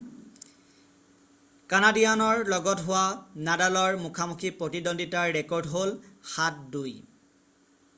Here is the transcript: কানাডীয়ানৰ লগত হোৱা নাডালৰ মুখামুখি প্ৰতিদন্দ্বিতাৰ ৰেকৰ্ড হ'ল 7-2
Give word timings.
কানাডীয়ানৰ 1.73 2.41
লগত 2.55 2.87
হোৱা 2.87 3.03
নাডালৰ 3.49 4.01
মুখামুখি 4.07 4.53
প্ৰতিদন্দ্বিতাৰ 4.63 5.35
ৰেকৰ্ড 5.39 5.75
হ'ল 5.77 5.97
7-2 6.39 6.95